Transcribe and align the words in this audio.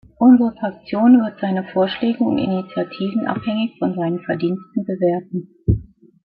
Unsere 0.17 0.55
Fraktion 0.55 1.19
wird 1.21 1.39
seine 1.39 1.63
Vorschläge 1.63 2.23
und 2.23 2.39
Initiativen 2.39 3.27
abhängig 3.27 3.77
von 3.77 3.93
seinen 3.93 4.19
Verdiensten 4.21 4.83
bewerten. 4.83 5.53